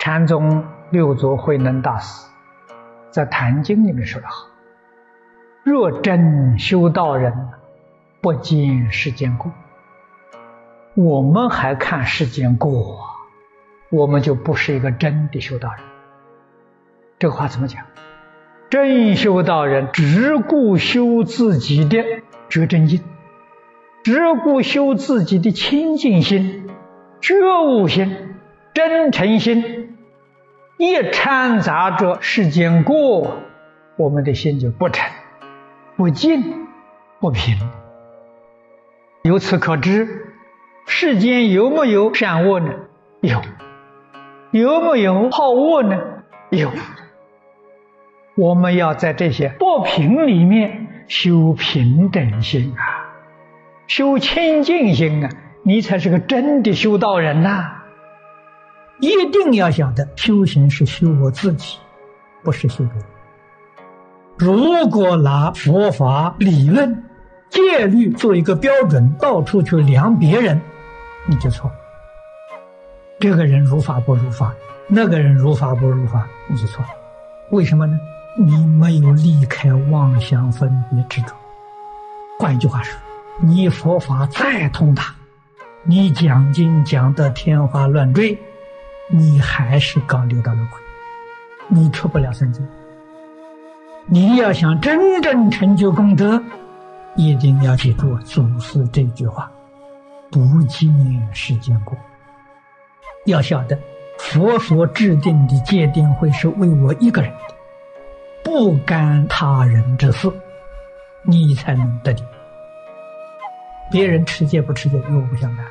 [0.00, 2.26] 禅宗六祖慧能大师
[3.10, 4.46] 在《坛经》里面说得好
[5.62, 7.50] ：“若真修道人，
[8.22, 9.52] 不见世间过。”
[10.96, 12.98] 我们还看世间过，
[13.90, 15.80] 我们就不是一个真的修道人。
[17.18, 17.84] 这个话怎么讲？
[18.70, 22.02] 真修道人只顾修自己的
[22.48, 23.02] 觉真心，
[24.02, 26.70] 只顾修自己的清净心、
[27.20, 27.34] 觉
[27.66, 28.34] 悟心、
[28.72, 29.79] 真诚心，
[30.80, 33.36] 一掺杂着世间过，
[33.98, 35.06] 我们的心就不诚、
[35.94, 36.66] 不净、
[37.20, 37.54] 不平。
[39.22, 40.32] 由此可知，
[40.86, 42.72] 世间有没有善恶呢？
[43.20, 43.42] 有。
[44.52, 45.98] 有没有好恶呢？
[46.48, 46.70] 有。
[48.34, 53.12] 我们要在这些不平里面修平等心啊，
[53.86, 55.28] 修清净心啊，
[55.62, 57.79] 你才是个真的修道人呐！
[59.00, 61.78] 一定要晓得，修行是修我自己，
[62.42, 63.04] 不是修别人。
[64.36, 67.04] 如果拿佛法理论、
[67.50, 70.60] 戒律做一个标准，到处去量别人，
[71.26, 71.70] 你就错。
[73.18, 74.54] 这个人如法不如法，
[74.88, 76.84] 那个人如法不如法，你就错。
[77.50, 77.98] 为什么呢？
[78.38, 81.34] 你没有离开妄想分别执着。
[82.38, 82.98] 换一句话说，
[83.42, 85.14] 你佛法再通达，
[85.82, 88.38] 你讲经讲的天花乱坠，
[89.10, 90.78] 你还是搞六道轮回，
[91.68, 92.62] 你出不了三界。
[94.06, 96.40] 你要想真正成就功德，
[97.16, 99.50] 一定要记住祖师这句话：
[100.30, 100.88] 不见
[101.32, 101.98] 世间过。
[103.26, 103.78] 要晓得，
[104.18, 107.54] 佛所制定的戒定慧是为我一个人的。
[108.42, 110.32] 不干他人之事，
[111.24, 112.24] 你才能得定。
[113.90, 115.66] 别人持戒不持戒与我不相干，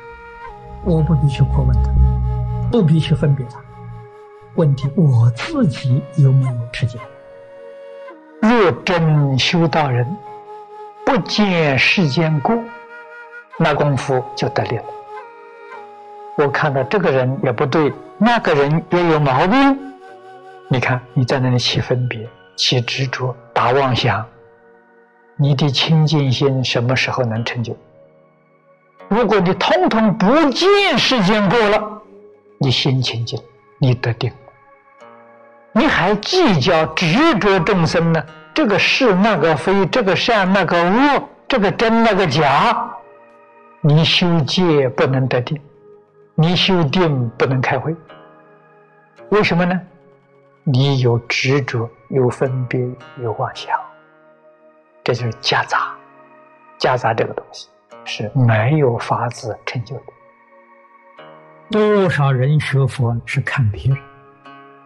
[0.84, 1.90] 我不必去过问他，
[2.70, 3.60] 不必去分别他。
[4.54, 6.98] 问题我自己有没有持戒？
[8.40, 10.06] 若真修道人，
[11.04, 12.56] 不见世间过，
[13.58, 14.84] 那功夫就得力了。
[16.36, 19.78] 我看到这个人也不对，那个人也有毛病，
[20.68, 22.28] 你看你在那里起分别。
[22.56, 24.22] 起执着、打妄想，
[25.36, 27.74] 你的清净心什么时候能成就？
[29.08, 31.99] 如果你通通不见世间过了，
[32.62, 33.40] 你心清净，
[33.78, 34.30] 你得定，
[35.72, 38.22] 你还计较执着众生呢？
[38.52, 42.94] 这个是那个非，这个善那个恶，这个真那个假，
[43.80, 45.58] 你修戒不能得定，
[46.34, 47.96] 你修定不能开会，
[49.30, 49.80] 为什么呢？
[50.64, 51.88] 你有执着。
[52.10, 52.80] 有分别，
[53.22, 53.78] 有妄想，
[55.04, 55.96] 这就是夹杂。
[56.76, 57.68] 夹杂这个东西
[58.04, 60.02] 是没有法子成就的。
[61.70, 63.98] 多少人学佛是看别人，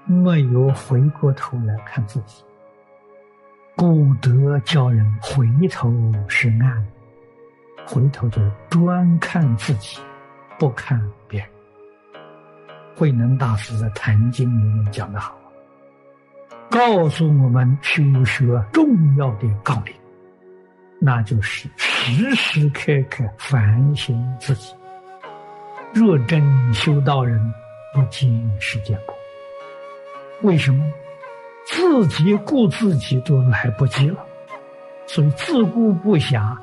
[0.05, 2.45] 没有回过头来看自己。
[3.75, 5.91] 不得叫人回头
[6.28, 6.87] 是岸，
[7.87, 9.99] 回头就专看自己，
[10.59, 11.49] 不看别人。
[12.94, 15.34] 慧能大师在《坛经》里面讲的好。
[16.71, 18.87] 告诉我们修学重
[19.17, 19.94] 要的纲领，
[21.00, 24.75] 那就是时时刻刻反省自己。
[25.94, 27.55] 若真修道人，
[27.94, 28.28] 不见
[28.59, 29.15] 世间苦。
[30.43, 30.84] 为什么？
[31.66, 34.19] 自己顾自己都来不及了，
[35.06, 36.56] 所以自顾不暇，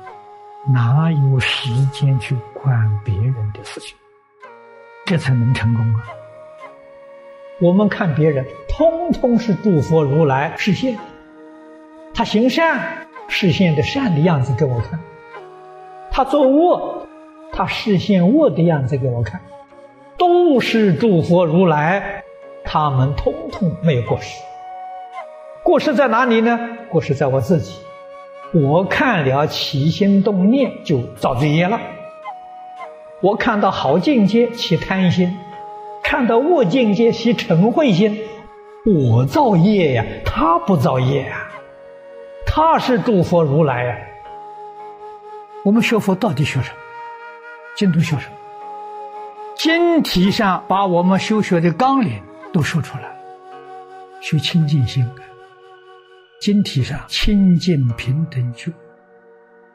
[0.70, 3.96] 哪有时间去管别人的事情？
[5.06, 6.04] 这才能成功啊！
[7.58, 8.46] 我们看别人。
[8.68, 10.98] 通通是诸佛如来示现，
[12.14, 15.00] 他行善示现的善的样子给我看，
[16.10, 17.01] 他做恶，
[17.52, 19.40] 他示现恶的样子给我看，
[20.16, 22.24] 都是诸佛如来，
[22.64, 24.42] 他们通通没有过失。
[25.62, 26.58] 过失在哪里呢？
[26.88, 27.76] 过失在我自己，
[28.52, 31.78] 我看了起心动念就造罪业了。
[33.20, 35.36] 我看到好境界起贪心，
[36.02, 38.18] 看到恶境界起嗔恚心。
[38.84, 41.48] 我造业呀，他不造业啊，
[42.46, 43.98] 他是诸佛如来呀。
[45.64, 46.81] 我们学佛到底学什么？
[47.76, 48.36] 经都学什么？
[49.56, 52.20] 经体上把我们修学的纲领
[52.52, 53.16] 都说出来了。
[54.20, 55.08] 修清净心，
[56.40, 58.72] 经体上清净平等觉，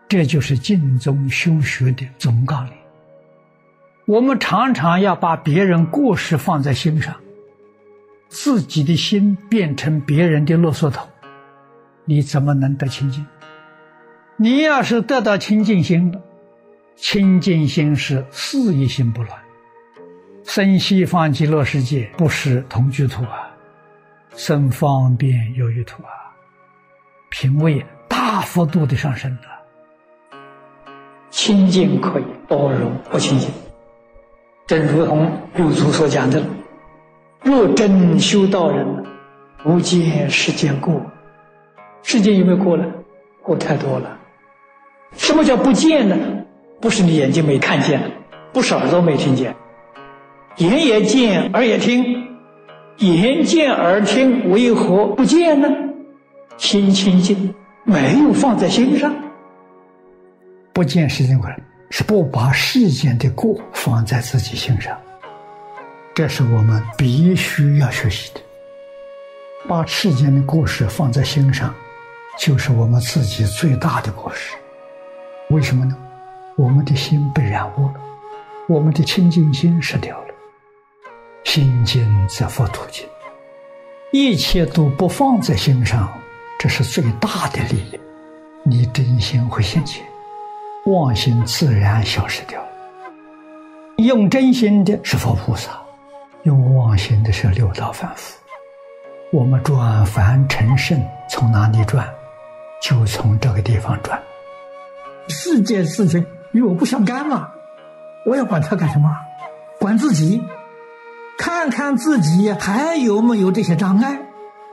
[0.07, 2.73] 这就是净宗修学的总纲领。
[4.05, 7.15] 我们常常要把别人过失放在心上。
[8.29, 11.07] 自己的心变成别人的啰嗦头，
[12.03, 13.25] 你怎么能得清净？
[14.35, 16.21] 你要是得到清净心了，
[16.97, 19.39] 清净心是四一心不乱，
[20.43, 23.51] 生西方极乐世界不是同居土啊，
[24.35, 26.09] 生方便有余土啊，
[27.29, 30.49] 品位大幅度的上升了。
[31.29, 33.51] 清净可以，包容不清净，
[34.65, 36.43] 正如同六祖所讲的
[37.43, 39.05] ：“若真修道人，
[39.61, 40.99] 不见世间过。
[42.01, 42.83] 世间有没有过了？
[43.43, 44.17] 过太多了。
[45.11, 46.15] 什么叫不见呢？
[46.79, 48.01] 不是你眼睛没看见，
[48.53, 49.55] 不是耳朵没听见。”
[50.57, 52.27] 眼也见，耳也听，
[52.97, 55.67] 眼见耳听，为何不见呢？
[56.57, 57.53] 心清净，
[57.83, 59.13] 没有放在心上。
[60.73, 61.47] 不见世间过，
[61.91, 64.97] 是不把世间的过放在自己心上。
[66.15, 68.41] 这是我们必须要学习的。
[69.67, 71.71] 把世间的过失放在心上，
[72.39, 74.55] 就是我们自己最大的过失。
[75.49, 75.95] 为什么呢？
[76.57, 77.93] 我们的心被染污了，
[78.67, 80.33] 我们的清净心失掉了。
[81.43, 83.07] 心静则佛土静，
[84.11, 86.11] 一切都不放在心上，
[86.57, 87.99] 这是最大的利益。
[88.63, 90.03] 你真心会现前，
[90.87, 92.67] 妄心自然消失掉了。
[93.97, 95.79] 用真心的是佛菩萨，
[96.41, 98.35] 用妄心的是六道凡夫。
[99.31, 100.99] 我们转凡成圣，
[101.29, 102.11] 从哪里转？
[102.81, 104.19] 就从这个地方转。
[105.29, 107.49] 世界事情与我不相干嘛，
[108.25, 109.09] 我要管他干什么？
[109.79, 110.41] 管自己。
[111.37, 114.19] 看看自己还有没有这些障碍，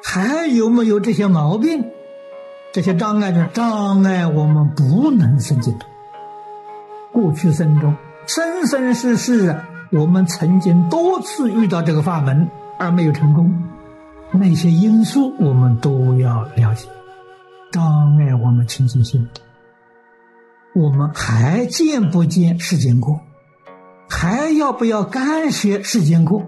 [0.02, 1.84] 还有没有这些毛病？
[2.72, 3.48] 这些障碍呢？
[3.52, 5.86] 障碍我们不能生净土。
[7.12, 7.94] 过去生中，
[8.26, 9.54] 生生世世，
[9.90, 12.48] 我们曾经多次遇到这个法门
[12.78, 13.52] 而没有成功，
[14.32, 16.88] 那些因素我们都要了解。
[17.70, 19.28] 障碍我们清净心，
[20.74, 23.20] 我们还见不见世间过？
[24.10, 26.42] 还要不要干涉世间过？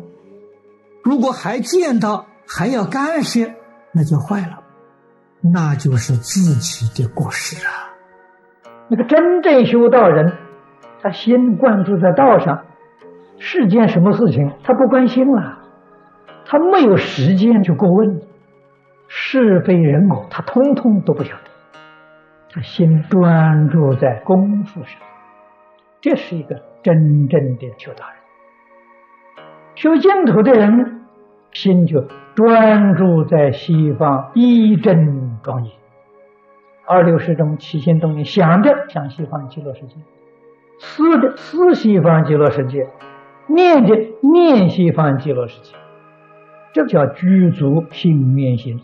[1.03, 3.49] 如果还见到还要干涉，
[3.93, 4.65] 那就坏了，
[5.41, 7.95] 那就是自己的过失啊。
[8.89, 10.33] 那个真正修道人，
[11.01, 12.65] 他心关注在道上，
[13.39, 15.59] 世间什么事情他不关心了，
[16.45, 18.23] 他没有时间去过问
[19.07, 21.46] 是非人我，他通通都不晓得，
[22.63, 25.01] 心专注在功夫上，
[26.01, 28.17] 这是一个真正的修道人。
[29.75, 31.05] 修净土的人，
[31.53, 35.73] 心就专注在西方一真庄严，
[36.87, 39.97] 二六时中起心动念，想着向西方极乐世界，
[40.79, 42.89] 思的思西方极乐世界，
[43.47, 45.75] 念的念西方极乐世界，
[46.73, 48.81] 这叫具足心念心。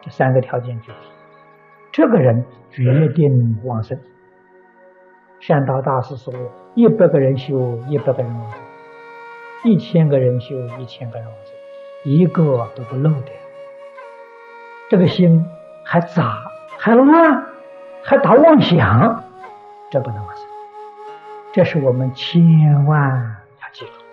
[0.00, 0.98] 这三个条件具足，
[1.96, 3.98] 这个人决定往生。
[5.40, 6.30] 善导大师说
[6.76, 8.60] ：“一百个人修，一百个人往生。”
[9.64, 11.54] 一千个人修，一千个人往生，
[12.04, 13.32] 一个都不漏的。
[14.90, 15.42] 这个心
[15.86, 16.36] 还杂，
[16.76, 17.46] 还乱，
[18.02, 19.24] 还打妄想，
[19.90, 20.44] 这不能往生。
[21.54, 23.00] 这是我们千万
[23.62, 24.05] 要记住。